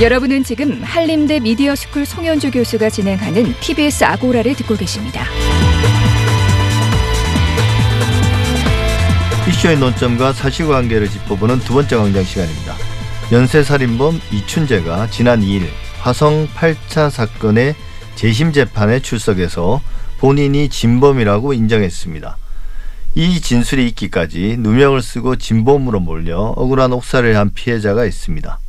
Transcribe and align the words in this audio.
여러분은 0.00 0.44
지금 0.44 0.80
한림대 0.80 1.40
미디어스쿨 1.40 2.06
송현주 2.06 2.52
교수가 2.52 2.88
진행하는 2.88 3.52
TBS 3.58 4.04
아고라를 4.04 4.54
듣고 4.54 4.76
계십니다. 4.76 5.24
이슈의 9.48 9.76
논점과 9.76 10.32
사실관계를 10.34 11.08
짚어보는 11.08 11.58
두 11.60 11.74
번째 11.74 11.96
광장 11.96 12.22
시간입니다. 12.22 12.76
연쇄살인범 13.32 14.20
이춘재가 14.30 15.08
지난 15.10 15.40
2일 15.40 15.66
화성 15.98 16.46
8차 16.54 17.10
사건의 17.10 17.74
재심 18.14 18.52
재판에 18.52 19.00
출석해서 19.00 19.80
본인이 20.18 20.68
진범이라고 20.68 21.54
인정했습니다. 21.54 22.36
이 23.16 23.40
진술이 23.40 23.88
있기까지 23.88 24.58
누명을 24.60 25.02
쓰고 25.02 25.34
진범으로 25.34 25.98
몰려 25.98 26.38
억울한 26.38 26.92
옥살이를 26.92 27.36
한 27.36 27.50
피해자가 27.52 28.04
있습니다. 28.04 28.60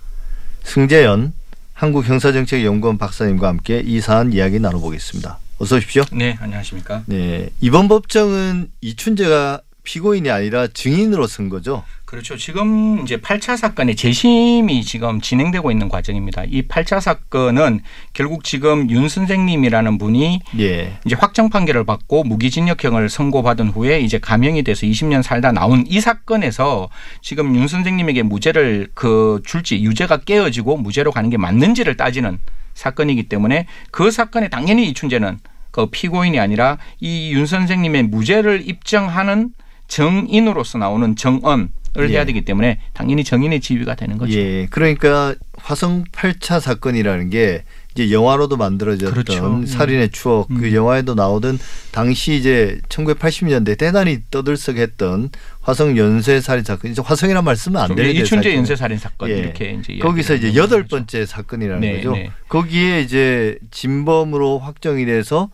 승재현 0.70 1.34
한국형사정책연구원 1.74 3.00
박사님과 3.00 3.48
함께 3.48 3.82
이 3.84 4.02
사안 4.02 4.34
이야기 4.34 4.60
나눠보겠습니다. 4.60 5.40
어서 5.58 5.78
오십시오. 5.78 6.04
네, 6.12 6.38
안녕하십니까? 6.40 7.04
네, 7.08 7.50
이번 7.60 7.88
법정은 7.88 8.70
이춘재가 8.82 9.62
피고인이 9.84 10.30
아니라 10.30 10.68
증인으로 10.68 11.26
쓴 11.26 11.50
거죠. 11.50 11.84
그렇죠. 12.10 12.36
지금 12.38 13.04
이제 13.04 13.18
8차 13.18 13.56
사건의 13.56 13.96
재심이 13.96 14.84
지금 14.84 15.22
진행되고 15.22 15.70
있는 15.70 15.90
과정입니다. 15.90 16.44
이 16.46 16.64
8차 16.64 17.00
사건은 17.00 17.82
결국 18.14 18.44
지금 18.44 18.90
윤 18.90 19.08
선생님이라는 19.08 20.00
분이 20.00 20.42
예. 20.58 20.98
이제 21.06 21.16
확정 21.16 21.52
판결을 21.52 21.84
받고 21.84 22.24
무기징역형을 22.24 23.10
선고받은 23.10 23.70
후에 23.70 24.00
이제 24.00 24.18
감형이 24.18 24.64
돼서 24.64 24.88
20년 24.88 25.22
살다 25.22 25.52
나온 25.52 25.84
이 25.88 26.02
사건에서 26.02 26.90
지금 27.22 27.56
윤 27.56 27.68
선생님에게 27.68 28.24
무죄를 28.24 28.90
그 28.96 29.44
줄지 29.46 29.84
유죄가 29.84 30.18
깨어지고 30.18 30.78
무죄로 30.78 31.12
가는 31.12 31.30
게 31.30 31.38
맞는지를 31.38 31.96
따지는 31.96 32.40
사건이기 32.74 33.30
때문에 33.30 33.68
그 33.92 34.10
사건에 34.10 34.48
당연히 34.48 34.90
이춘재는 34.90 35.38
그 35.70 35.86
피고인이 35.86 36.40
아니라 36.40 36.80
이 37.02 37.34
윤 37.34 37.46
선생님의 37.46 38.02
무죄를 38.06 38.68
입증하는 38.68 39.52
정인으로서 39.88 40.80
나오는 40.80 41.16
정언 41.16 41.72
을 41.98 42.10
예. 42.10 42.14
해야 42.14 42.26
되기 42.26 42.42
때문에 42.46 42.80
당연히 42.94 43.24
정인의 43.24 43.62
지위가 43.62 43.96
되는 43.96 44.18
거죠. 44.18 44.38
예. 44.38 44.68
그러니까 44.70 45.34
화성 45.58 46.04
8차 46.12 46.60
사건이라는 46.60 47.30
게 47.32 47.64
이제 47.96 48.12
영화로도 48.12 48.58
만들어졌던 48.58 49.12
그렇죠. 49.12 49.46
음. 49.48 49.66
살인의 49.66 50.10
추억 50.12 50.48
그 50.50 50.68
음. 50.68 50.74
영화에도 50.74 51.16
나오던 51.16 51.58
당시 51.92 52.36
이제 52.36 52.80
1980년대 52.90 53.78
대단히 53.78 54.20
떠들썩했던 54.30 55.32
화성 55.62 55.98
연쇄 55.98 56.40
살인 56.42 56.64
사건. 56.64 56.92
이제 56.92 57.02
화성이란 57.04 57.44
말 57.44 57.56
쓰면 57.56 57.82
안좀 57.82 57.96
되는데 57.98 58.20
이춘재. 58.20 58.56
연쇄 58.56 58.76
살인 58.76 59.00
사건 59.00 59.30
예. 59.32 59.38
이렇게 59.40 59.72
이제 59.72 59.98
거기서 59.98 60.36
이제 60.36 60.56
여덟. 60.56 60.84
번째 60.84 61.26
사건이라는 61.26 61.82
네, 61.82 61.98
거죠. 61.98 62.12
네. 62.14 62.32
거기에 62.48 63.02
이제 63.02 63.58
진범으로 63.72 64.60
확정이 64.60 65.06
돼서 65.06 65.50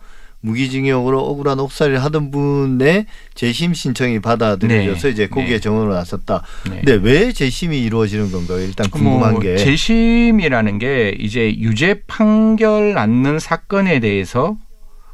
무기징역으로 0.46 1.20
억울한 1.20 1.58
옥살이를 1.58 2.02
하던 2.04 2.30
분의 2.30 3.06
재심 3.34 3.74
신청이 3.74 4.20
받아들여져서 4.20 5.08
네. 5.08 5.12
이제 5.12 5.26
거기에 5.26 5.54
네. 5.56 5.60
정원을 5.60 5.92
나섰다. 5.92 6.42
네. 6.70 6.82
근데 6.84 6.94
왜 6.94 7.32
재심이 7.32 7.82
이루어지는 7.82 8.30
건가요? 8.30 8.60
일단 8.60 8.88
궁금한 8.88 9.32
뭐 9.32 9.40
게. 9.40 9.56
재심이라는 9.56 10.78
게 10.78 11.16
이제 11.18 11.54
유죄 11.58 12.02
판결 12.06 12.94
났는 12.94 13.38
사건에 13.40 13.98
대해서 14.00 14.56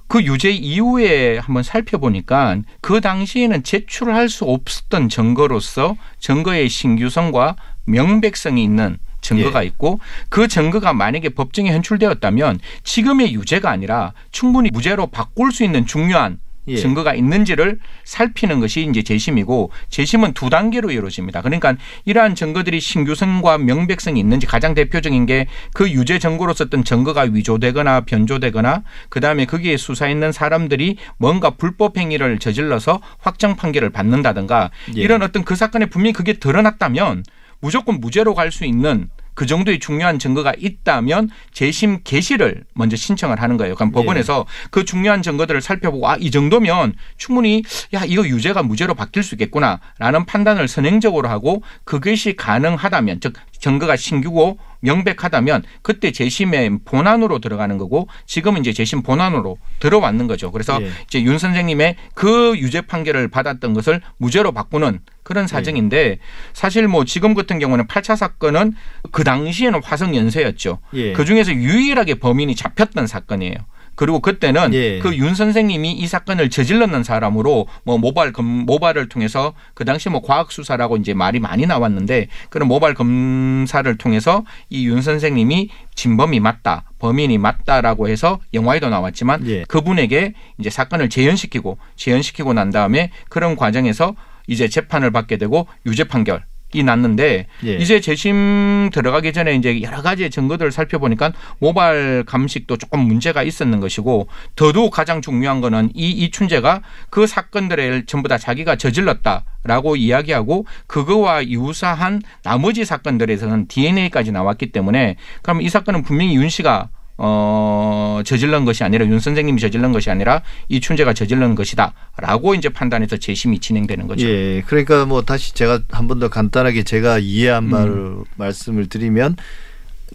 그 0.06 0.22
유죄 0.22 0.50
이후에 0.50 1.38
한번 1.38 1.62
살펴보니까 1.62 2.58
그 2.82 3.00
당시에는 3.00 3.62
제출할 3.62 4.28
수 4.28 4.44
없었던 4.44 5.08
증거로서 5.08 5.96
증거의 6.20 6.68
신규성과 6.68 7.56
명백성이 7.86 8.62
있는 8.62 8.98
증거가 9.22 9.62
예. 9.62 9.66
있고 9.66 10.00
그 10.28 10.46
증거가 10.48 10.92
만약에 10.92 11.30
법정에 11.30 11.72
현출되었다면 11.72 12.60
지금의 12.84 13.32
유죄가 13.34 13.70
아니라 13.70 14.12
충분히 14.30 14.68
무죄로 14.70 15.06
바꿀 15.06 15.52
수 15.52 15.64
있는 15.64 15.86
중요한 15.86 16.38
예. 16.68 16.76
증거가 16.76 17.12
있는지를 17.12 17.80
살피는 18.04 18.60
것이 18.60 18.86
이제 18.88 19.02
재심이고 19.02 19.72
재심은 19.90 20.32
두 20.32 20.48
단계로 20.48 20.92
이루어집니다. 20.92 21.42
그러니까 21.42 21.74
이러한 22.04 22.36
증거들이 22.36 22.78
신규성과 22.78 23.58
명백성이 23.58 24.20
있는지 24.20 24.46
가장 24.46 24.74
대표적인 24.74 25.26
게 25.26 25.46
그 25.74 25.90
유죄 25.90 26.18
증거로 26.18 26.54
썼던 26.54 26.84
증거가 26.84 27.22
위조되거나 27.22 28.02
변조되거나 28.02 28.82
그다음에 29.08 29.46
거기에 29.46 29.76
수사 29.76 30.08
있는 30.08 30.30
사람들이 30.32 30.96
뭔가 31.18 31.50
불법 31.50 31.96
행위를 31.96 32.38
저질러서 32.38 33.00
확정 33.18 33.56
판결을 33.56 33.90
받는다든가 33.90 34.70
예. 34.96 35.00
이런 35.00 35.22
어떤 35.22 35.44
그 35.44 35.56
사건에 35.56 35.86
분명히 35.86 36.12
그게 36.12 36.34
드러났다면 36.34 37.24
무조건 37.62 38.00
무죄로 38.00 38.34
갈 38.34 38.52
수 38.52 38.66
있는 38.66 39.08
그 39.34 39.46
정도의 39.46 39.78
중요한 39.78 40.18
증거가 40.18 40.52
있다면 40.58 41.30
재심 41.54 42.00
개시를 42.04 42.64
먼저 42.74 42.96
신청을 42.96 43.40
하는 43.40 43.56
거예요. 43.56 43.74
그럼 43.74 43.90
법원에서 43.90 44.44
그 44.70 44.84
중요한 44.84 45.22
증거들을 45.22 45.62
살펴보고 45.62 46.06
아 46.06 46.16
이 46.20 46.30
정도면 46.30 46.92
충분히 47.16 47.62
야 47.94 48.04
이거 48.04 48.26
유죄가 48.26 48.62
무죄로 48.62 48.94
바뀔 48.94 49.22
수 49.22 49.34
있겠구나라는 49.36 50.26
판단을 50.26 50.68
선행적으로 50.68 51.30
하고 51.30 51.62
그것이 51.84 52.36
가능하다면 52.36 53.20
즉 53.20 53.32
증거가 53.62 53.94
신규고 53.94 54.58
명백하다면 54.80 55.62
그때 55.82 56.10
재심의 56.10 56.80
본안으로 56.84 57.38
들어가는 57.38 57.78
거고 57.78 58.08
지금은 58.26 58.60
이제 58.60 58.72
재심 58.72 59.02
본안으로 59.02 59.56
들어왔는 59.78 60.26
거죠. 60.26 60.50
그래서 60.50 60.82
예. 60.82 60.90
이제 61.06 61.22
윤 61.22 61.38
선생님의 61.38 61.94
그 62.14 62.54
유죄 62.58 62.80
판결을 62.80 63.28
받았던 63.28 63.72
것을 63.72 64.00
무죄로 64.18 64.50
바꾸는 64.50 64.98
그런 65.22 65.46
사정인데 65.46 66.18
사실 66.52 66.88
뭐 66.88 67.04
지금 67.04 67.34
같은 67.34 67.60
경우는 67.60 67.86
8차 67.86 68.16
사건은 68.16 68.74
그 69.12 69.22
당시에는 69.22 69.80
화성 69.82 70.16
연쇄였죠. 70.16 70.80
예. 70.94 71.12
그 71.12 71.24
중에서 71.24 71.52
유일하게 71.52 72.16
범인이 72.16 72.56
잡혔던 72.56 73.06
사건이에요. 73.06 73.54
그리고 73.94 74.20
그때는 74.20 74.72
예. 74.74 74.98
그윤 75.00 75.34
선생님이 75.34 75.92
이 75.92 76.06
사건을 76.06 76.50
저질렀는 76.50 77.02
사람으로 77.04 77.66
뭐 77.84 77.98
모발 77.98 78.32
검 78.32 78.46
모발을 78.46 79.08
통해서 79.08 79.52
그 79.74 79.84
당시 79.84 80.08
뭐 80.08 80.22
과학 80.22 80.50
수사라고 80.52 80.96
이제 80.96 81.14
말이 81.14 81.40
많이 81.40 81.66
나왔는데 81.66 82.28
그런 82.50 82.68
모발 82.68 82.94
검사를 82.94 83.96
통해서 83.98 84.44
이 84.70 84.86
윤 84.86 85.00
선생님이 85.02 85.70
진범이 85.94 86.40
맞다, 86.40 86.84
범인이 86.98 87.38
맞다라고 87.38 88.08
해서 88.08 88.40
영화에도 88.54 88.88
나왔지만 88.88 89.46
예. 89.48 89.64
그분에게 89.64 90.34
이제 90.58 90.70
사건을 90.70 91.08
재현시키고 91.08 91.78
재현시키고 91.96 92.52
난 92.52 92.70
다음에 92.70 93.10
그런 93.28 93.56
과정에서 93.56 94.14
이제 94.46 94.68
재판을 94.68 95.10
받게 95.10 95.36
되고 95.36 95.66
유죄 95.86 96.04
판결. 96.04 96.44
이 96.72 96.82
났는데 96.82 97.46
예. 97.64 97.74
이제 97.74 98.00
재심 98.00 98.90
들어가기 98.92 99.32
전에 99.32 99.54
이제 99.54 99.82
여러 99.82 100.02
가지 100.02 100.28
증거들을 100.30 100.72
살펴보니까 100.72 101.32
모발 101.58 102.24
감식도 102.26 102.78
조금 102.78 103.00
문제가 103.00 103.42
있었는 103.42 103.80
것이고 103.80 104.28
더더욱 104.56 104.90
가장 104.90 105.20
중요한 105.20 105.60
거는 105.60 105.90
이 105.94 106.10
이춘재가 106.10 106.82
그 107.10 107.26
사건들을 107.26 108.06
전부 108.06 108.28
다 108.28 108.38
자기가 108.38 108.76
저질렀다 108.76 109.44
라고 109.64 109.94
이야기하고 109.96 110.66
그거와 110.86 111.46
유사한 111.46 112.20
나머지 112.42 112.84
사건들에서는 112.84 113.68
DNA까지 113.68 114.32
나왔기 114.32 114.72
때문에 114.72 115.16
그럼 115.42 115.60
이 115.62 115.68
사건은 115.68 116.02
분명히 116.02 116.34
윤 116.34 116.48
씨가 116.48 116.88
어, 117.18 118.20
저질른 118.24 118.64
것이 118.64 118.84
아니라 118.84 119.06
윤 119.06 119.20
선생님이 119.20 119.60
저질른 119.60 119.92
것이 119.92 120.10
아니라 120.10 120.42
이춘재가 120.68 121.14
저질른 121.14 121.54
것이다라고 121.54 122.54
이제 122.54 122.68
판단해서 122.68 123.16
재심이 123.18 123.58
진행되는 123.58 124.06
거죠. 124.06 124.26
예, 124.28 124.62
그러니까 124.66 125.04
뭐 125.06 125.22
다시 125.22 125.54
제가 125.54 125.80
한 125.90 126.06
번 126.08 126.18
더 126.20 126.28
간단하게 126.28 126.82
제가 126.82 127.18
이해한 127.18 127.64
음. 127.64 127.70
바를 127.70 128.16
말씀을 128.36 128.88
드리면 128.88 129.36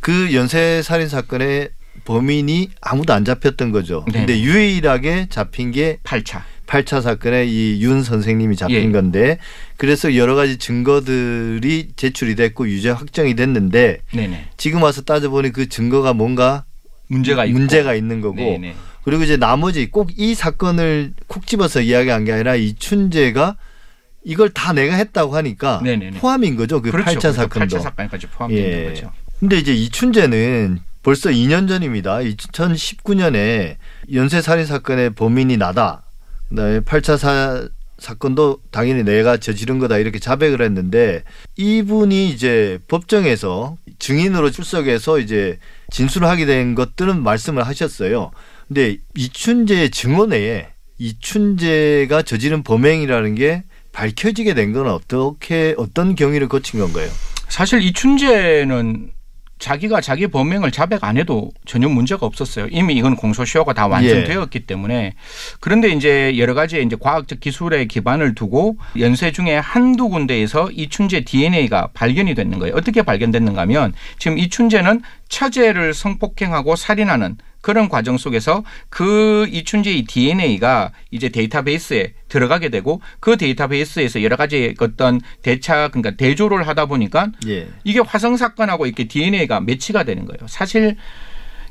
그 0.02 0.34
연쇄 0.34 0.82
살인 0.84 1.08
사건의 1.10 1.70
범인이 2.06 2.70
아무도 2.82 3.14
안 3.14 3.26
잡혔던 3.26 3.72
거죠. 3.72 4.06
네. 4.12 4.20
근데 4.20 4.40
유일하게 4.40 5.28
잡힌 5.30 5.72
게 5.72 5.98
8차. 6.04 6.42
8차 6.68 7.02
사건에 7.02 7.46
이 7.46 7.82
윤 7.82 8.04
선생님이 8.04 8.56
잡힌 8.58 8.76
예. 8.90 8.92
건데 8.92 9.38
그래서 9.78 10.16
여러 10.16 10.36
가지 10.36 10.58
증거들이 10.58 11.90
제출이 11.96 12.36
됐고 12.36 12.68
유죄 12.70 12.90
확정이 12.90 13.36
됐는데 13.36 14.00
네네. 14.14 14.50
지금 14.58 14.84
와서 14.84 15.02
따져보니 15.02 15.52
그 15.54 15.70
증거가 15.70 16.14
뭔가 16.14 16.66
문제가 17.08 17.46
있고. 17.46 17.58
문제가 17.58 17.94
있는 17.96 18.22
거고 18.22 18.36
네네. 18.36 18.76
그리고 19.04 19.24
이제 19.24 19.38
나머지 19.38 19.90
꼭 19.90 20.10
이 20.18 20.36
사건을 20.36 21.14
콕 21.28 21.48
집어서 21.48 21.82
이야기한 21.82 22.26
게 22.26 22.34
아니라 22.34 22.56
이춘재가 22.56 23.56
이걸 24.24 24.50
다 24.50 24.74
내가 24.74 24.96
했다고 24.96 25.36
하니까 25.36 25.80
네네네. 25.84 26.20
포함인 26.20 26.56
거죠. 26.58 26.82
그 26.82 26.92
그렇죠. 26.92 27.12
8차 27.12 27.14
그렇죠. 27.22 27.32
사건도. 27.34 27.78
8차 27.78 27.82
사건까지 27.82 28.28
포함되는 28.28 28.80
예. 28.80 28.90
거죠. 28.90 29.12
근데 29.40 29.58
이제 29.58 29.74
이춘재는 29.74 30.80
벌써 31.04 31.30
2년 31.30 31.68
전입니다. 31.70 32.18
2019년에 32.18 33.76
연쇄 34.14 34.42
살인 34.42 34.66
사건의 34.66 35.12
범인이 35.12 35.56
나다. 35.58 36.04
그다음에 36.50 36.80
8차 36.82 37.18
사, 37.18 37.68
사건도 38.00 38.60
당연히 38.72 39.04
내가 39.04 39.38
저지른 39.38 39.80
거다 39.80 39.98
이렇게 39.98 40.20
자백을 40.20 40.62
했는데 40.62 41.24
이분이 41.56 42.30
이제 42.30 42.80
법정에서 42.88 43.78
증인으로 44.00 44.52
출석해서 44.52 45.20
이제 45.20 45.58
진술을 45.92 46.28
하게 46.28 46.46
된 46.46 46.76
것들은 46.76 47.24
말씀을 47.24 47.66
하셨어요. 47.66 48.32
근데 48.68 48.98
이춘재의 49.16 49.90
증언에 49.92 50.70
이춘재가 51.00 52.22
저지른 52.24 52.64
범행이라는 52.64 53.36
게 53.36 53.64
밝혀지게 53.94 54.54
된 54.54 54.74
건 54.74 54.88
어떻게 54.88 55.74
어떤 55.78 56.14
경위를 56.16 56.48
거친 56.48 56.80
건가요? 56.80 57.10
사실 57.50 57.82
이춘재는 57.82 59.12
자기가 59.60 60.02
자기 60.02 60.28
범행을 60.28 60.72
자백 60.72 61.04
안 61.04 61.18
해도 61.18 61.52
전혀 61.66 61.90
문제가 61.90 62.26
없었어요. 62.26 62.68
이미 62.70 62.94
이건 62.96 63.16
공소시효가 63.16 63.74
다 63.74 63.88
완성되었기 63.88 64.62
때문에 64.62 65.14
그런데 65.60 65.90
이제 65.90 66.38
여러 66.38 66.54
가지 66.54 66.82
이제 66.82 66.96
과학적 67.00 67.40
기술에 67.40 67.86
기반을 67.86 68.36
두고 68.36 68.78
연쇄 69.00 69.32
중에 69.32 69.58
한두 69.58 70.10
군데에서 70.10 70.70
이춘재 70.72 71.22
DNA가 71.22 71.90
발견이 71.94 72.36
됐는 72.36 72.60
거예요. 72.60 72.76
어떻게 72.76 73.02
발견됐는가 73.02 73.62
하면 73.62 73.94
지금 74.20 74.38
이춘재는 74.38 75.02
처제를 75.30 75.94
성폭행하고 75.94 76.76
살인하는 76.76 77.38
그런 77.68 77.90
과정 77.90 78.18
속에서 78.18 78.64
그 78.88 79.46
이춘재의 79.52 80.06
DNA가 80.06 80.92
이제 81.12 81.28
데이터베이스에 81.28 82.14
들어가게 82.30 82.70
되고 82.70 83.02
그 83.20 83.36
데이터베이스에서 83.36 84.24
여러 84.24 84.38
가지 84.38 84.74
어떤 84.80 85.20
대차 85.42 85.90
그러니까 85.90 86.12
대조를 86.12 86.66
하다 86.66 86.86
보니까 86.86 87.28
예. 87.46 87.68
이게 87.84 88.00
화성 88.00 88.38
사건하고 88.38 88.86
이렇게 88.86 89.10
DNA가 89.10 89.60
매치가 89.60 90.04
되는 90.04 90.24
거예요. 90.24 90.48
사실 90.48 90.96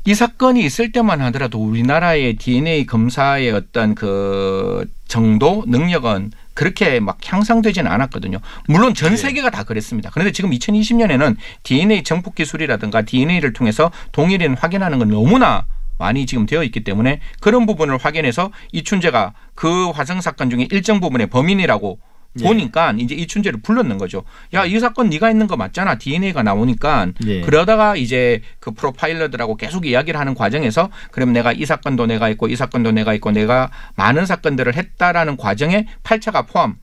이 0.05 0.13
사건이 0.13 0.63
있을 0.63 0.91
때만 0.91 1.19
하더라도 1.21 1.57
우리나라의 1.65 2.35
DNA 2.35 2.85
검사의 2.85 3.49
어떤 3.49 3.95
그 3.95 4.85
정도 5.07 5.63
능력은 5.65 6.31
그렇게 6.53 6.99
막 6.99 7.17
향상되지는 7.25 7.89
않았거든요. 7.89 8.37
물론 8.67 8.93
전 8.93 9.13
예. 9.13 9.17
세계가 9.17 9.49
다 9.49 9.63
그랬습니다. 9.63 10.11
그런데 10.13 10.31
지금 10.31 10.51
2020년에는 10.51 11.37
DNA 11.63 12.03
정폭 12.03 12.35
기술이라든가 12.35 13.01
DNA를 13.01 13.53
통해서 13.53 13.89
동일인 14.11 14.53
확인하는 14.53 14.99
건 14.99 15.09
너무나 15.09 15.65
많이 15.97 16.25
지금 16.25 16.45
되어 16.45 16.63
있기 16.63 16.83
때문에 16.83 17.19
그런 17.41 17.65
부분을 17.65 17.97
확인해서 17.97 18.51
이춘재가 18.71 19.33
그 19.55 19.89
화성 19.91 20.21
사건 20.21 20.49
중에 20.49 20.67
일정 20.71 20.99
부분의 20.99 21.27
범인이라고 21.27 21.99
예. 22.39 22.43
보니까 22.43 22.93
이제 22.97 23.15
이춘재를 23.15 23.61
불렀는 23.61 23.97
거죠. 23.97 24.23
야, 24.53 24.65
이 24.65 24.79
사건 24.79 25.09
네가 25.09 25.29
있는 25.31 25.47
거 25.47 25.57
맞잖아. 25.57 25.97
DNA가 25.97 26.43
나오니까 26.43 27.07
예. 27.25 27.41
그러다가 27.41 27.95
이제 27.95 28.41
그 28.59 28.71
프로파일러들하고 28.71 29.55
계속 29.57 29.85
이야기를 29.85 30.19
하는 30.19 30.35
과정에서 30.35 30.89
그럼 31.11 31.33
내가 31.33 31.51
이 31.51 31.65
사건도 31.65 32.05
내가 32.05 32.29
있고 32.29 32.47
이 32.47 32.55
사건도 32.55 32.91
내가 32.91 33.13
있고 33.15 33.31
내가 33.31 33.71
많은 33.95 34.25
사건들을 34.25 34.75
했다라는 34.75 35.37
과정에 35.37 35.87
8차가 36.03 36.47
포함 36.47 36.75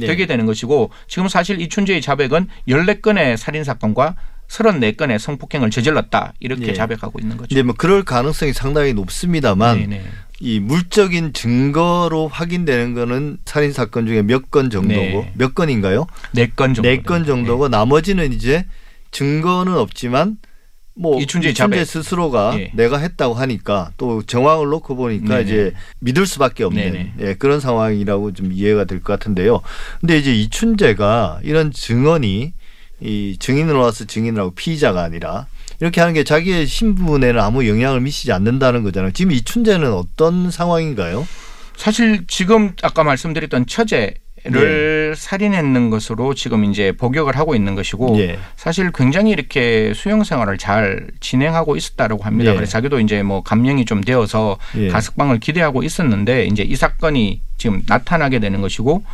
예. 0.00 0.06
되게 0.06 0.26
되는 0.26 0.46
것이고 0.46 0.90
지금 1.06 1.28
사실 1.28 1.60
이춘재의 1.60 2.00
자백은 2.00 2.48
14건의 2.68 3.36
살인 3.36 3.64
사건과 3.64 4.16
34건의 4.52 5.18
성폭행을 5.18 5.70
저질렀다. 5.70 6.34
이렇게 6.40 6.68
예. 6.68 6.72
자백하고 6.74 7.18
있는 7.20 7.36
거죠. 7.38 7.48
이제 7.50 7.62
뭐 7.62 7.74
그럴 7.76 8.04
가능성이 8.04 8.52
상당히 8.52 8.92
높습니다만 8.92 9.78
네네. 9.80 10.02
이 10.40 10.60
물적인 10.60 11.32
증거로 11.32 12.28
확인되는 12.28 12.94
거는 12.94 13.38
살인 13.44 13.72
사건 13.72 14.06
중에 14.06 14.22
몇 14.22 14.50
건 14.50 14.68
정도고 14.70 15.00
네. 15.00 15.32
몇 15.34 15.54
건인가요? 15.54 16.06
네 16.32 16.48
건 16.54 16.74
정도. 16.74 16.88
네건 16.88 17.24
정도고 17.24 17.68
나머지는 17.68 18.32
이제 18.32 18.66
증거는 19.12 19.74
없지만 19.76 20.36
뭐 20.94 21.18
이춘재 21.18 21.50
이춘재. 21.50 21.84
스스로가 21.86 22.54
예. 22.60 22.70
내가 22.74 22.98
했다고 22.98 23.32
하니까 23.34 23.92
또 23.96 24.22
정황을 24.22 24.66
놓고 24.66 24.96
보니까 24.96 25.36
네네. 25.38 25.42
이제 25.44 25.72
믿을 26.00 26.26
수밖에 26.26 26.64
없는. 26.64 27.12
예, 27.20 27.34
그런 27.34 27.60
상황이라고 27.60 28.32
좀 28.34 28.52
이해가 28.52 28.84
될 28.84 29.00
것 29.00 29.18
같은데요. 29.18 29.62
근데 30.00 30.18
이제 30.18 30.34
이춘재가 30.34 31.40
이런 31.44 31.70
증언이 31.72 32.52
이 33.02 33.36
증인으로 33.38 33.80
와서 33.80 34.04
증인이라고 34.04 34.52
피의자가 34.54 35.02
아니라 35.02 35.46
이렇게 35.80 36.00
하는 36.00 36.14
게 36.14 36.22
자기의 36.22 36.66
신분에는 36.66 37.40
아무 37.40 37.68
영향을 37.68 38.00
미치지 38.00 38.32
않는다는 38.32 38.82
거잖아요. 38.84 39.12
지금 39.12 39.32
이춘재는 39.32 39.92
어떤 39.92 40.50
상황인가요? 40.50 41.26
사실 41.76 42.24
지금 42.28 42.74
아까 42.82 43.02
말씀드렸던 43.02 43.66
처제를 43.66 45.14
살인했는 45.16 45.90
것으로 45.90 46.34
지금 46.34 46.64
이제 46.64 46.92
복역을 46.92 47.36
하고 47.36 47.56
있는 47.56 47.74
것이고 47.74 48.20
예. 48.20 48.38
사실 48.54 48.92
굉장히 48.92 49.32
이렇게 49.32 49.92
수용 49.94 50.22
생활을 50.22 50.58
잘 50.58 51.08
진행하고 51.18 51.74
있었다라고 51.74 52.22
합니다. 52.22 52.52
예. 52.52 52.54
그래서 52.54 52.70
자기도 52.70 53.00
이제 53.00 53.24
뭐 53.24 53.42
감령이 53.42 53.84
좀 53.84 54.02
되어서 54.02 54.58
예. 54.76 54.88
가석방을 54.88 55.40
기대하고 55.40 55.82
있었는데 55.82 56.44
이제 56.46 56.62
이 56.62 56.76
사건이 56.76 57.40
지금 57.56 57.82
나타나게 57.88 58.38
되는 58.38 58.60
것이고 58.60 59.04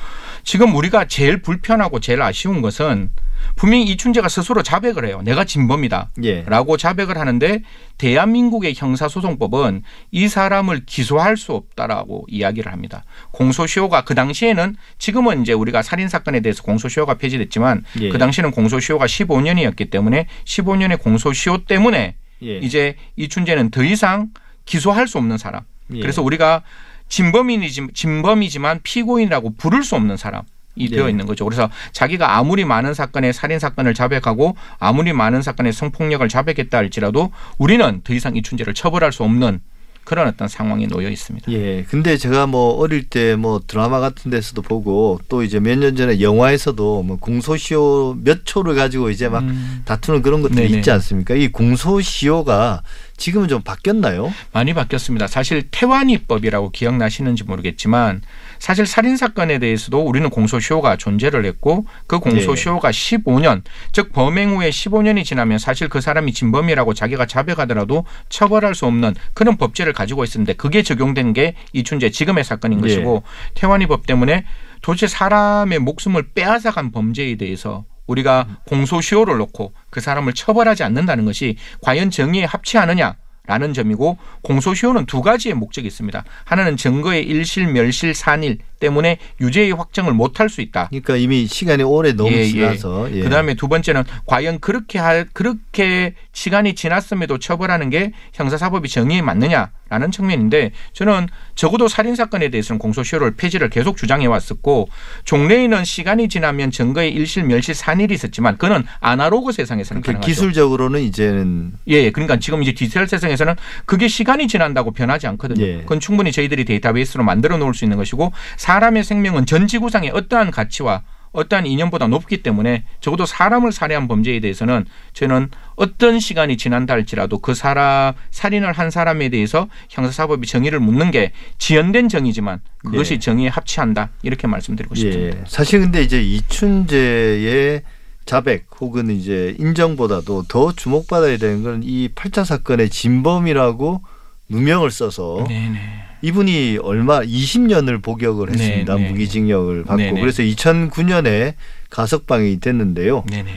지금 0.44 0.74
우리가 0.74 1.06
제일 1.06 1.40
불편하고 1.40 2.00
제일 2.00 2.20
아쉬운 2.20 2.60
것은 2.60 3.10
분명히 3.56 3.84
이춘재가 3.84 4.28
스스로 4.28 4.62
자백을 4.62 5.04
해요. 5.04 5.20
내가 5.24 5.44
진범이다. 5.44 6.10
예. 6.24 6.42
라고 6.42 6.76
자백을 6.76 7.18
하는데 7.18 7.62
대한민국의 7.98 8.74
형사소송법은 8.76 9.82
이 10.10 10.28
사람을 10.28 10.84
기소할 10.86 11.36
수 11.36 11.52
없다라고 11.52 12.26
이야기를 12.28 12.72
합니다. 12.72 13.04
공소시효가 13.32 14.04
그 14.04 14.14
당시에는 14.14 14.76
지금은 14.98 15.42
이제 15.42 15.52
우리가 15.52 15.82
살인 15.82 16.08
사건에 16.08 16.40
대해서 16.40 16.62
공소시효가 16.62 17.14
폐지됐지만 17.14 17.84
예. 18.00 18.08
그 18.08 18.18
당시에는 18.18 18.50
공소시효가 18.52 19.06
15년이었기 19.06 19.90
때문에 19.90 20.26
15년의 20.44 21.00
공소시효 21.00 21.64
때문에 21.64 22.14
예. 22.42 22.58
이제 22.58 22.94
이춘재는 23.16 23.70
더 23.70 23.82
이상 23.82 24.28
기소할 24.64 25.08
수 25.08 25.18
없는 25.18 25.38
사람. 25.38 25.62
예. 25.94 26.00
그래서 26.00 26.22
우리가 26.22 26.62
진범인이지 27.08 27.88
진범이지만 27.94 28.80
피고인이라고 28.82 29.54
부를 29.56 29.82
수 29.82 29.96
없는 29.96 30.16
사람 30.16 30.42
이 30.78 30.88
예. 30.90 30.96
되어 30.96 31.08
있는 31.08 31.26
거죠. 31.26 31.44
그래서 31.44 31.68
자기가 31.92 32.36
아무리 32.38 32.64
많은 32.64 32.94
사건의 32.94 33.32
살인 33.32 33.58
사건을 33.58 33.94
자백하고 33.94 34.56
아무리 34.78 35.12
많은 35.12 35.42
사건의 35.42 35.72
성폭력을 35.72 36.26
자백했다 36.28 36.76
할지라도 36.78 37.30
우리는 37.58 38.00
더 38.04 38.14
이상 38.14 38.36
이춘재를 38.36 38.74
처벌할 38.74 39.12
수 39.12 39.22
없는 39.24 39.60
그런 40.04 40.26
어떤 40.26 40.48
상황에 40.48 40.86
놓여 40.86 41.10
있습니다. 41.10 41.52
예. 41.52 41.84
근데 41.86 42.16
제가 42.16 42.46
뭐 42.46 42.78
어릴 42.78 43.10
때 43.10 43.36
뭐 43.36 43.60
드라마 43.66 44.00
같은 44.00 44.30
데서도 44.30 44.62
보고 44.62 45.20
또 45.28 45.42
이제 45.42 45.60
몇 45.60 45.76
년 45.78 45.96
전에 45.96 46.22
영화에서도 46.22 47.02
뭐 47.02 47.18
공소시효 47.18 48.16
몇 48.24 48.46
초를 48.46 48.74
가지고 48.74 49.10
이제 49.10 49.28
막 49.28 49.40
음, 49.42 49.82
다투는 49.84 50.22
그런 50.22 50.40
것들이 50.40 50.66
네네. 50.66 50.78
있지 50.78 50.90
않습니까? 50.90 51.34
이 51.34 51.48
공소시효가 51.48 52.82
지금은 53.18 53.48
좀 53.48 53.60
바뀌었나요? 53.60 54.32
많이 54.52 54.72
바뀌었습니다. 54.72 55.26
사실 55.26 55.62
태완이법이라고 55.70 56.70
기억나시는지 56.70 57.44
모르겠지만 57.44 58.22
사실 58.58 58.86
살인 58.86 59.16
사건에 59.16 59.58
대해서도 59.58 60.00
우리는 60.00 60.30
공소시효가 60.30 60.96
존재를 60.96 61.44
했고 61.44 61.84
그 62.06 62.18
공소시효가 62.20 62.90
15년 62.90 63.62
즉 63.92 64.12
범행 64.12 64.56
후에 64.56 64.70
15년이 64.70 65.24
지나면 65.24 65.58
사실 65.58 65.88
그 65.88 66.00
사람이 66.00 66.32
진범이라고 66.32 66.94
자기가 66.94 67.26
자백하더라도 67.26 68.04
처벌할 68.28 68.74
수 68.74 68.86
없는 68.86 69.14
그런 69.34 69.56
법제를 69.56 69.92
가지고 69.92 70.24
있었는데 70.24 70.54
그게 70.54 70.82
적용된 70.82 71.32
게 71.32 71.54
이춘재 71.72 72.10
지금의 72.10 72.44
사건인 72.44 72.78
예. 72.78 72.82
것이고 72.82 73.24
태완이법 73.54 74.06
때문에 74.06 74.44
도대체 74.80 75.08
사람의 75.08 75.80
목숨을 75.80 76.28
빼앗아간 76.34 76.92
범죄에 76.92 77.36
대해서 77.36 77.84
우리가 78.08 78.46
공소시효를 78.64 79.38
놓고 79.38 79.72
그 79.90 80.00
사람을 80.00 80.32
처벌하지 80.32 80.82
않는다는 80.82 81.24
것이 81.24 81.56
과연 81.82 82.10
정의에 82.10 82.44
합치하느냐 82.44 83.14
라는 83.48 83.72
점이고 83.72 84.18
공소시효는 84.42 85.06
두 85.06 85.22
가지의 85.22 85.54
목적이 85.54 85.88
있습니다. 85.88 86.22
하나는 86.44 86.76
증거의 86.76 87.24
일실, 87.24 87.66
멸실, 87.66 88.14
산일 88.14 88.58
때문에 88.78 89.18
유죄의 89.40 89.72
확정을 89.72 90.12
못할 90.12 90.48
수 90.48 90.60
있다. 90.60 90.88
그러니까 90.88 91.16
이미 91.16 91.46
시간이 91.46 91.82
오래 91.82 92.12
너무 92.12 92.30
예, 92.30 92.40
예. 92.40 92.46
지나서 92.46 93.10
예. 93.12 93.22
그다음에 93.22 93.54
두 93.54 93.66
번째는 93.68 94.04
과연 94.26 94.60
그렇게 94.60 94.98
할 94.98 95.26
그렇게 95.32 96.14
시간이 96.32 96.74
지났음에도 96.74 97.38
처벌하는 97.38 97.90
게 97.90 98.12
형사사법이 98.34 98.88
정의에 98.88 99.22
맞느냐라는 99.22 100.12
측면인데 100.12 100.72
저는 100.92 101.26
적어도 101.56 101.88
살인 101.88 102.14
사건에 102.14 102.50
대해서는 102.50 102.78
공소시효를 102.78 103.34
폐지를 103.34 103.70
계속 103.70 103.96
주장해 103.96 104.26
왔었고 104.26 104.88
종래에는 105.24 105.84
시간이 105.84 106.28
지나면 106.28 106.70
증거의 106.70 107.12
일실, 107.12 107.44
멸실, 107.44 107.74
산일이 107.74 108.14
있었지만 108.14 108.58
그는 108.58 108.84
아날로그 109.00 109.52
세상에서는 109.52 110.02
그러니까. 110.02 110.24
기술적으로는 110.24 111.00
이제는 111.00 111.72
예, 111.88 111.94
예. 111.94 112.10
그러니까 112.10 112.38
지금 112.38 112.62
이제 112.62 112.72
디지털 112.72 113.08
세상에 113.08 113.36
서는 113.38 113.54
그게 113.86 114.08
시간이 114.08 114.48
지난다고 114.48 114.90
변하지 114.90 115.26
않거든요. 115.28 115.64
예. 115.64 115.76
그건 115.78 116.00
충분히 116.00 116.30
저희들이 116.32 116.66
데이터베이스로 116.66 117.24
만들어 117.24 117.56
놓을 117.56 117.72
수 117.72 117.84
있는 117.84 117.96
것이고 117.96 118.32
사람의 118.58 119.04
생명은 119.04 119.46
전 119.46 119.66
지구상의 119.66 120.10
어떠한 120.10 120.50
가치와 120.50 121.02
어떠한 121.32 121.66
이념보다 121.66 122.06
높기 122.06 122.42
때문에 122.42 122.84
적어도 123.00 123.26
사람을 123.26 123.72
살해한 123.72 124.08
범죄에 124.08 124.40
대해서는 124.40 124.86
저는 125.12 125.50
어떤 125.76 126.20
시간이 126.20 126.56
지난다 126.56 126.94
할지라도 126.94 127.38
그 127.38 127.54
사람 127.54 128.14
살인을 128.30 128.72
한 128.72 128.90
사람에 128.90 129.28
대해서 129.28 129.68
형사사법이 129.90 130.46
정의를 130.46 130.80
묻는 130.80 131.10
게 131.10 131.32
지연된 131.58 132.08
정의지만 132.08 132.60
그것이 132.78 133.14
예. 133.14 133.18
정의에 133.18 133.48
합치한다 133.48 134.10
이렇게 134.22 134.46
말씀드리고 134.46 134.94
싶습니다. 134.94 135.38
예. 135.38 135.44
사실 135.46 135.80
근데 135.80 136.02
이제 136.02 136.20
이춘재의 136.22 137.82
자백 138.28 138.66
혹은 138.78 139.10
이제 139.10 139.56
인정보다도 139.58 140.44
더 140.48 140.72
주목받아야 140.72 141.38
되는 141.38 141.62
건이 141.62 142.10
8차 142.14 142.44
사건의 142.44 142.90
진범이라고 142.90 144.02
누명을 144.50 144.90
써서 144.90 145.46
네네. 145.48 145.78
이분이 146.20 146.78
얼마 146.82 147.22
20년을 147.22 148.02
복역을 148.02 148.50
했습니다. 148.50 148.96
네, 148.96 149.02
네. 149.02 149.10
무기징역을 149.10 149.84
받고 149.84 149.96
네, 149.96 150.12
네. 150.12 150.20
그래서 150.20 150.42
2009년에 150.42 151.54
가석방이 151.88 152.60
됐는데요. 152.60 153.24
네네. 153.30 153.50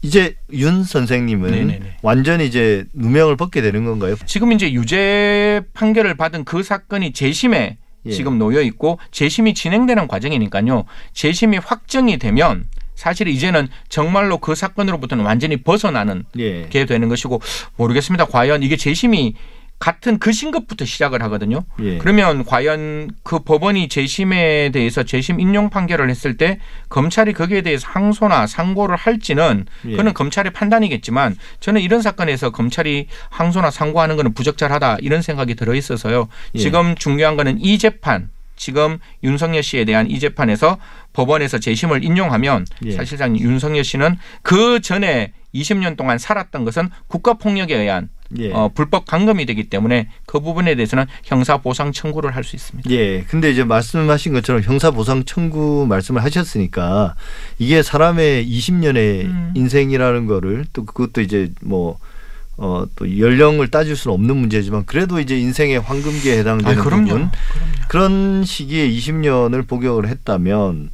이제 0.00 0.36
윤 0.54 0.84
선생님은 0.84 1.50
네, 1.50 1.64
네, 1.64 1.78
네. 1.82 1.96
완전히 2.00 2.46
이제 2.46 2.86
누명을 2.94 3.36
벗게 3.36 3.60
되는 3.60 3.84
건가요? 3.84 4.16
지금 4.24 4.52
이제 4.52 4.72
유죄 4.72 5.60
판결을 5.74 6.14
받은 6.14 6.44
그 6.44 6.62
사건이 6.62 7.12
재심에 7.12 7.76
예. 8.06 8.10
지금 8.10 8.38
놓여 8.38 8.62
있고 8.62 8.98
재심이 9.10 9.52
진행되는 9.52 10.08
과정이니까요. 10.08 10.86
재심이 11.12 11.58
확정이 11.58 12.18
되면 12.18 12.64
사실 12.94 13.28
이제는 13.28 13.68
정말로 13.88 14.38
그 14.38 14.54
사건으로부터는 14.54 15.24
완전히 15.24 15.56
벗어나는 15.56 16.24
예. 16.38 16.68
게 16.68 16.84
되는 16.84 17.08
것이고 17.08 17.40
모르겠습니다. 17.76 18.26
과연 18.26 18.62
이게 18.62 18.76
재심이 18.76 19.34
같은 19.78 20.18
그 20.18 20.32
신급부터 20.32 20.84
시작을 20.84 21.22
하거든요. 21.24 21.64
예. 21.82 21.98
그러면 21.98 22.44
과연 22.44 23.10
그 23.22 23.40
법원이 23.40 23.88
재심에 23.88 24.70
대해서 24.70 25.02
재심 25.02 25.40
인용 25.40 25.68
판결을 25.68 26.08
했을 26.08 26.36
때 26.36 26.58
검찰이 26.88 27.32
거기에 27.32 27.62
대해서 27.62 27.86
항소나 27.88 28.46
상고를 28.46 28.96
할지는 28.96 29.66
예. 29.86 29.96
그는 29.96 30.14
검찰의 30.14 30.52
판단이겠지만 30.52 31.36
저는 31.60 31.80
이런 31.80 32.00
사건에서 32.00 32.50
검찰이 32.50 33.08
항소나 33.30 33.70
상고하는 33.70 34.16
것은 34.16 34.32
부적절하다 34.32 34.98
이런 35.00 35.20
생각이 35.20 35.54
들어 35.54 35.74
있어서요. 35.74 36.28
예. 36.54 36.58
지금 36.58 36.94
중요한 36.94 37.36
거는 37.36 37.60
이 37.60 37.76
재판 37.78 38.30
지금 38.56 38.98
윤석열 39.22 39.62
씨에 39.62 39.84
대한 39.84 40.10
이 40.10 40.18
재판에서 40.18 40.78
법원에서 41.12 41.58
재심을 41.58 42.04
인용하면 42.04 42.66
예. 42.84 42.92
사실상 42.92 43.38
윤석열 43.38 43.84
씨는 43.84 44.16
그 44.42 44.80
전에 44.80 45.32
20년 45.54 45.96
동안 45.96 46.18
살았던 46.18 46.64
것은 46.64 46.90
국가 47.06 47.34
폭력에 47.34 47.76
의한 47.76 48.08
예. 48.38 48.50
어, 48.52 48.70
불법 48.74 49.06
감금이 49.06 49.46
되기 49.46 49.64
때문에 49.64 50.08
그 50.26 50.40
부분에 50.40 50.74
대해서는 50.74 51.06
형사 51.24 51.58
보상 51.58 51.92
청구를 51.92 52.34
할 52.34 52.42
수 52.42 52.56
있습니다. 52.56 52.90
예. 52.90 53.22
근데 53.22 53.50
이제 53.50 53.64
말씀하신 53.64 54.32
것처럼 54.32 54.62
형사보상 54.62 55.24
청구 55.24 55.86
말씀을 55.88 56.22
하셨으니까 56.24 57.14
이게 57.58 57.82
사람의 57.82 58.46
20년의 58.46 59.24
음. 59.24 59.52
인생이라는 59.54 60.26
거를 60.26 60.66
또 60.72 60.84
그것도 60.84 61.20
이제 61.20 61.52
뭐 61.62 61.98
어, 62.56 62.84
또 62.96 63.18
연령을 63.18 63.68
따질 63.68 63.96
수는 63.96 64.14
없는 64.14 64.36
문제지만 64.36 64.84
그래도 64.86 65.18
이제 65.18 65.38
인생의 65.38 65.80
황금기에 65.80 66.38
해당되는 66.38 66.78
아, 66.78 66.82
그럼요. 66.82 67.08
부분 67.08 67.30
그런 67.88 68.44
시기에 68.44 68.88
20년을 68.90 69.66
복역을 69.66 70.08
했다면 70.08 70.90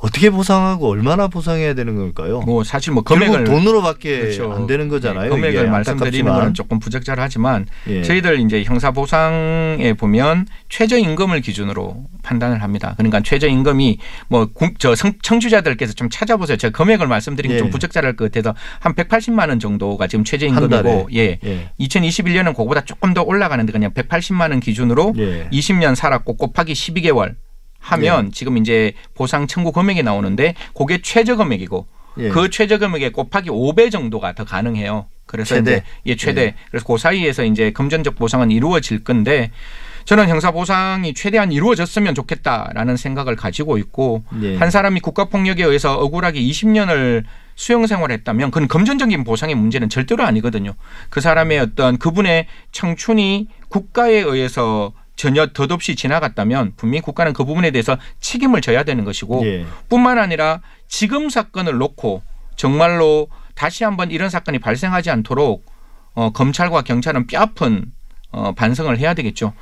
어떻게 0.00 0.30
보상하고 0.30 0.88
얼마나 0.88 1.28
보상해야 1.28 1.74
되는 1.74 1.96
걸까요? 1.96 2.40
뭐 2.40 2.64
사실 2.64 2.92
뭐 2.92 3.02
금액을 3.02 3.44
돈으로밖에 3.44 4.20
그렇죠. 4.20 4.52
안 4.52 4.66
되는 4.66 4.88
거잖아요. 4.88 5.24
네, 5.24 5.28
금액을 5.28 5.60
이게 5.60 5.70
말씀드리는. 5.70 6.30
건 6.32 6.54
조금 6.54 6.78
부적절하지만 6.78 7.66
예. 7.88 8.02
저희들 8.02 8.40
이제 8.40 8.62
형사 8.64 8.90
보상에 8.90 9.92
보면 9.94 10.46
최저 10.68 10.96
임금을 10.96 11.40
기준으로 11.40 12.04
판단을 12.22 12.62
합니다. 12.62 12.94
그러니까 12.96 13.20
최저 13.20 13.46
임금이 13.46 13.98
뭐저 14.28 14.94
청취자들께서 15.22 15.92
좀 15.92 16.08
찾아보세요. 16.10 16.56
제가 16.56 16.76
금액을 16.76 17.06
말씀드리면 17.06 17.56
예. 17.56 17.58
좀 17.58 17.70
부적절할 17.70 18.16
것 18.16 18.32
같아서 18.32 18.56
한 18.78 18.94
180만 18.94 19.48
원 19.48 19.60
정도가 19.60 20.06
지금 20.06 20.24
최저. 20.24 20.46
임금이고 20.46 21.08
예. 21.14 21.38
예. 21.44 21.70
2021년은 21.80 22.52
그거보다 22.52 22.84
조금 22.84 23.12
더 23.12 23.22
올라가는데 23.22 23.72
그냥 23.72 23.92
180만 23.92 24.50
원 24.50 24.60
기준으로 24.60 25.12
예. 25.18 25.48
20년 25.52 25.94
살았고 25.94 26.36
곱하기 26.36 26.72
12개월 26.72 27.34
하면 27.80 28.30
지금 28.32 28.56
이제 28.58 28.92
보상 29.14 29.46
청구 29.46 29.72
금액이 29.72 30.02
나오는데 30.02 30.54
그게 30.74 31.00
최저 31.02 31.36
금액이고 31.36 31.86
예. 32.18 32.28
그 32.28 32.50
최저 32.50 32.78
금액에 32.78 33.10
곱하기 33.10 33.50
5배 33.50 33.90
정도가 33.90 34.34
더 34.34 34.44
가능해요. 34.44 35.06
그래서 35.26 35.56
최대? 35.56 35.70
이제 35.70 35.84
예 36.06 36.16
최대. 36.16 36.54
그래서 36.70 36.84
그 36.84 36.98
사이에서 36.98 37.44
이제 37.44 37.70
금전적 37.70 38.16
보상은 38.16 38.50
이루어질 38.50 39.04
건데 39.04 39.50
저는 40.04 40.28
형사 40.28 40.50
보상이 40.50 41.14
최대한 41.14 41.52
이루어졌으면 41.52 42.14
좋겠다라는 42.14 42.96
생각을 42.96 43.36
가지고 43.36 43.78
있고 43.78 44.24
예. 44.42 44.56
한 44.56 44.70
사람이 44.70 45.00
국가 45.00 45.26
폭력에 45.26 45.64
의해서 45.64 45.94
억울하게 45.94 46.40
20년을 46.40 47.24
수용 47.54 47.86
생활했다면 47.86 48.50
그건 48.50 48.68
금전적인 48.68 49.22
보상의 49.22 49.54
문제는 49.54 49.88
절대로 49.88 50.24
아니거든요. 50.24 50.72
그 51.10 51.20
사람의 51.20 51.58
어떤 51.60 51.98
그분의 51.98 52.46
청춘이 52.72 53.48
국가에 53.68 54.14
의해서 54.14 54.92
전혀 55.20 55.48
덧없이 55.48 55.96
지나갔다면 55.96 56.72
분명히 56.78 57.02
국가는 57.02 57.30
그 57.34 57.44
부분에 57.44 57.72
대해서 57.72 57.98
책임을 58.20 58.62
져야 58.62 58.84
되는 58.84 59.04
것이고 59.04 59.44
예. 59.44 59.66
뿐만 59.90 60.18
아니라 60.18 60.62
지금 60.88 61.28
사건을 61.28 61.76
놓고 61.76 62.22
정말로 62.56 63.28
다시 63.54 63.84
한번 63.84 64.10
이런 64.10 64.30
사건이 64.30 64.60
발생하지 64.60 65.10
않도록 65.10 65.66
어, 66.14 66.30
검찰과 66.32 66.80
경찰은 66.84 67.26
뼈아픈 67.26 67.92
어, 68.30 68.52
반성을 68.52 68.96
해야 68.98 69.12
되겠죠. 69.12 69.52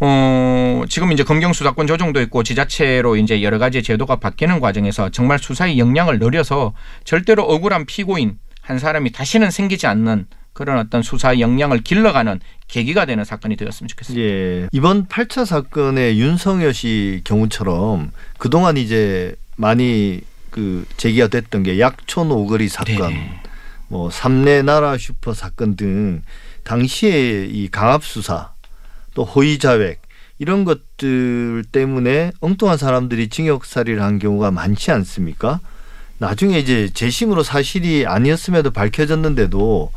어, 0.00 0.84
지금 0.90 1.12
이제 1.12 1.22
검경 1.24 1.54
수사권 1.54 1.86
조정도 1.86 2.20
있고 2.20 2.42
지자체로 2.42 3.16
이제 3.16 3.42
여러 3.42 3.58
가지 3.58 3.82
제도가 3.82 4.16
바뀌는 4.16 4.60
과정에서 4.60 5.08
정말 5.08 5.38
수사의 5.38 5.78
역량을 5.78 6.18
늘려서 6.18 6.74
절대로 7.04 7.44
억울한 7.44 7.86
피고인 7.86 8.38
한 8.60 8.78
사람이 8.78 9.12
다시는 9.12 9.50
생기지 9.50 9.86
않는 9.86 10.26
그런 10.54 10.78
어떤 10.78 11.02
수사의 11.02 11.40
역량을 11.40 11.80
길러가는 11.80 12.40
계기가 12.68 13.04
되는 13.04 13.24
사건이 13.24 13.56
되었으면 13.56 13.88
좋겠습니다. 13.88 14.24
예. 14.24 14.68
이번 14.72 15.06
8차 15.06 15.44
사건의 15.44 16.18
윤석열 16.18 16.72
씨 16.72 17.20
경우처럼 17.24 18.12
그동안 18.38 18.76
이제 18.76 19.34
많이 19.56 20.20
그 20.50 20.86
제기가 20.96 21.26
됐던 21.28 21.64
게 21.64 21.80
약촌 21.80 22.30
오거리 22.30 22.68
사건, 22.68 23.12
네. 23.12 23.40
뭐 23.88 24.10
삼례 24.10 24.62
나라 24.62 24.96
슈퍼 24.96 25.34
사건 25.34 25.74
등 25.74 26.22
당시에 26.62 27.46
이 27.46 27.68
강압 27.68 28.04
수사 28.04 28.52
또 29.14 29.24
허위 29.24 29.58
자백 29.58 30.00
이런 30.38 30.64
것들 30.64 31.64
때문에 31.72 32.30
엉뚱한 32.40 32.78
사람들이 32.78 33.28
징역살이를 33.28 34.00
한 34.00 34.20
경우가 34.20 34.52
많지 34.52 34.92
않습니까? 34.92 35.60
나중에 36.18 36.58
이제 36.60 36.88
재심으로 36.94 37.42
사실이 37.42 38.06
아니었음에도 38.06 38.70
밝혀졌는데도 38.70 39.90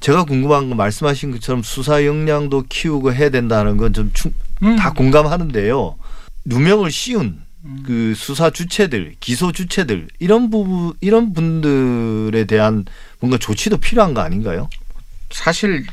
제가 0.00 0.24
궁금한 0.24 0.68
건 0.68 0.76
말씀하신 0.78 1.30
것처럼 1.32 1.62
수사 1.62 2.04
역량도 2.04 2.64
키우고 2.68 3.12
해야 3.12 3.28
된다는 3.28 3.76
건 3.76 3.92
좀다 3.92 4.30
음. 4.62 4.76
공감하는데요. 4.94 5.96
누명을 6.46 6.90
씌운 6.90 7.40
그 7.84 8.14
수사 8.16 8.48
주체들, 8.48 9.14
기소 9.20 9.52
주체들 9.52 10.08
이런 10.18 10.48
부분 10.48 10.94
이런 11.02 11.34
분들에 11.34 12.44
대한 12.44 12.86
뭔가 13.20 13.36
조치도 13.36 13.76
필요한 13.76 14.14
거 14.14 14.22
아닌가요? 14.22 14.70
사실 15.30 15.84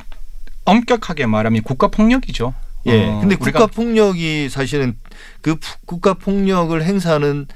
엄격하게 0.63 1.25
말하면 1.25 1.63
국가 1.63 1.87
폭력이죠. 1.89 2.53
예. 2.85 3.05
어, 3.07 3.19
근데 3.19 3.35
국가 3.35 3.67
폭력이 3.67 4.47
사실은 4.49 4.95
그 5.41 5.55
푸- 5.55 5.77
국가 5.85 6.13
폭력을 6.13 6.81
행사하는 6.81 7.47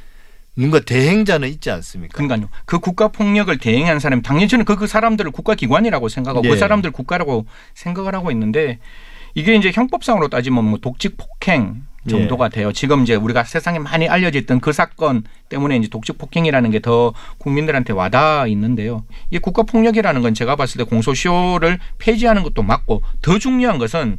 뭔가 0.56 0.80
대행자는 0.80 1.48
있지 1.50 1.72
않습니까? 1.72 2.14
그러니까요. 2.18 2.50
그 2.66 2.80
국가 2.80 3.08
폭력을 3.08 3.56
대행한 3.58 4.00
사람 4.00 4.22
당연히 4.22 4.48
저는 4.48 4.66
그, 4.66 4.76
그 4.76 4.88
사람들을 4.88 5.32
국가 5.32 5.56
기관이라고 5.56 6.10
생각하고 6.10 6.46
예. 6.46 6.50
그 6.50 6.58
사람들 6.58 6.92
국가라고 6.92 7.46
생각을 7.74 8.16
하고 8.16 8.32
있는데 8.32 8.80
이게 9.34 9.56
이제 9.56 9.72
형법상으로 9.74 10.28
따지면 10.28 10.66
뭐 10.66 10.80
독직 10.80 11.16
폭행 11.18 11.84
정도가 12.10 12.46
예. 12.46 12.50
돼요. 12.50 12.74
지금 12.74 13.04
이제 13.04 13.16
우리가 13.16 13.44
세상에 13.44 13.80
많이 13.80 14.10
알려져 14.10 14.40
있던 14.40 14.60
그 14.60 14.74
사건 14.74 15.24
때문에 15.50 15.78
이제 15.78 15.88
독직 15.88 16.18
폭행이라는 16.18 16.72
게 16.72 16.80
더 16.82 17.14
국민들한테 17.38 17.94
와닿아 17.94 18.48
있는데요. 18.48 19.06
이 19.30 19.38
국가 19.38 19.62
폭력이라는 19.64 20.22
건 20.22 20.34
제가 20.34 20.56
봤을 20.56 20.80
때 20.80 20.84
공소시효를 20.84 21.80
폐지하는 22.00 22.42
것도 22.42 22.64
맞고 22.64 23.04
더 23.22 23.38
중요한 23.38 23.78
것은 23.78 24.18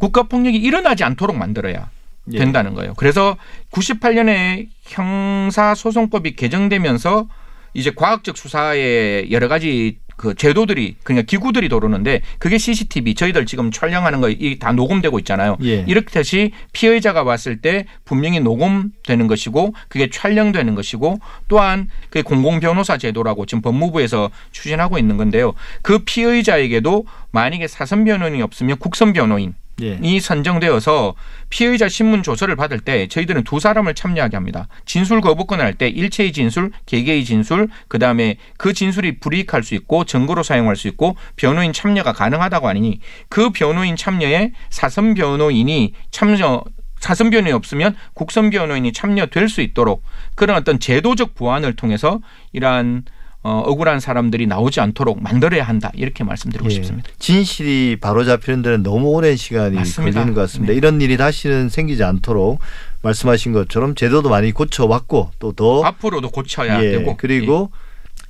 국가 0.00 0.24
폭력이 0.24 0.58
일어나지 0.58 1.04
않도록 1.04 1.36
만들어야 1.36 1.74
예. 1.74 1.93
된다는 2.30 2.74
거예요. 2.74 2.94
그래서 2.96 3.36
98년에 3.70 4.68
형사소송법이 4.82 6.36
개정되면서 6.36 7.26
이제 7.74 7.90
과학적 7.94 8.36
수사에 8.38 9.30
여러 9.30 9.48
가지 9.48 9.98
그 10.16 10.34
제도들이 10.36 10.94
그러니까 11.02 11.26
기구들이 11.26 11.68
도르는데 11.68 12.20
그게 12.38 12.56
CCTV 12.56 13.14
저희들 13.16 13.46
지금 13.46 13.72
촬영하는 13.72 14.20
거 14.20 14.30
이 14.30 14.58
다 14.60 14.70
녹음되고 14.70 15.18
있잖아요. 15.18 15.56
예. 15.64 15.84
이렇듯이 15.88 16.52
피의자가 16.72 17.24
왔을 17.24 17.60
때 17.60 17.86
분명히 18.04 18.38
녹음되는 18.38 19.26
것이고 19.26 19.74
그게 19.88 20.08
촬영되는 20.08 20.76
것이고 20.76 21.18
또한 21.48 21.88
그 22.10 22.22
공공 22.22 22.60
변호사 22.60 22.96
제도라고 22.96 23.44
지금 23.44 23.60
법무부에서 23.60 24.30
추진하고 24.52 24.98
있는 24.98 25.16
건데요. 25.16 25.54
그 25.82 25.98
피의자에게도 26.04 27.06
만약에 27.32 27.66
사선 27.66 28.04
변호인이 28.04 28.40
없으면 28.40 28.76
국선 28.78 29.12
변호인 29.12 29.50
예. 29.50 29.63
이 30.02 30.20
선정되어서 30.20 31.14
피의자 31.50 31.88
신문 31.88 32.22
조서를 32.22 32.54
받을 32.56 32.78
때 32.80 33.08
저희들은 33.08 33.44
두 33.44 33.58
사람을 33.58 33.94
참여하게 33.94 34.36
합니다. 34.36 34.68
진술 34.84 35.20
거부권을 35.20 35.64
할 35.64 35.74
때 35.74 35.88
일체의 35.88 36.32
진술, 36.32 36.70
개개의 36.86 37.24
진술, 37.24 37.68
그 37.88 37.98
다음에 37.98 38.36
그 38.56 38.72
진술이 38.72 39.18
불이익할 39.18 39.64
수 39.64 39.74
있고 39.74 40.04
증거로 40.04 40.44
사용할 40.44 40.76
수 40.76 40.86
있고 40.86 41.16
변호인 41.36 41.72
참여가 41.72 42.12
가능하다고 42.12 42.68
하니 42.68 43.00
그 43.28 43.50
변호인 43.50 43.96
참여에 43.96 44.52
사선 44.70 45.14
변호인이 45.14 45.94
참여 46.12 46.64
사선 47.00 47.30
변호인이 47.30 47.52
없으면 47.52 47.96
국선 48.14 48.50
변호인이 48.50 48.92
참여될 48.92 49.48
수 49.48 49.60
있도록 49.60 50.02
그런 50.36 50.56
어떤 50.56 50.78
제도적 50.78 51.34
보완을 51.34 51.74
통해서 51.74 52.20
이러한 52.52 53.04
어, 53.46 53.62
억울한 53.66 54.00
사람들이 54.00 54.46
나오지 54.46 54.80
않도록 54.80 55.22
만들어야 55.22 55.62
한다 55.64 55.90
이렇게 55.94 56.24
말씀드리고 56.24 56.68
예. 56.70 56.74
싶습니다. 56.74 57.10
진실이 57.18 57.98
바로 58.00 58.24
잡히는 58.24 58.62
데는 58.62 58.82
너무 58.82 59.08
오랜 59.10 59.36
시간이 59.36 59.76
맞습니다. 59.76 60.12
걸리는 60.18 60.34
것 60.34 60.40
같습니다. 60.42 60.72
네. 60.72 60.76
이런 60.78 61.00
일이 61.02 61.16
다시는 61.18 61.68
생기지 61.68 62.02
않도록 62.02 62.58
말씀하신 63.02 63.52
것처럼 63.52 63.94
제도도 63.94 64.30
많이 64.30 64.50
고쳐왔고 64.50 65.30
또 65.38 65.52
더 65.52 65.82
앞으로도 65.84 66.30
고쳐야 66.30 66.82
예, 66.82 66.92
되고 66.92 67.16
그리고 67.18 67.70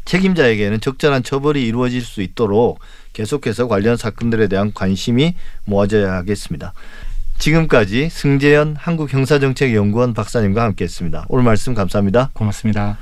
책임자에게는 0.05 0.81
적절한 0.81 1.23
처벌이 1.23 1.65
이루어질 1.65 2.03
수 2.03 2.21
있도록 2.21 2.81
계속해서 3.13 3.69
관련 3.69 3.97
사건들에 3.97 4.49
대한 4.49 4.73
관심이 4.75 5.35
모아져야 5.65 6.13
하겠습니다. 6.15 6.73
지금까지 7.39 8.11
승재현 8.11 8.77
한국형사정책연구원 8.79 10.13
박사님과 10.13 10.63
함께했습니다. 10.63 11.27
오늘 11.29 11.45
말씀 11.45 11.73
감사합니다. 11.75 12.31
고맙습니다. 12.33 12.99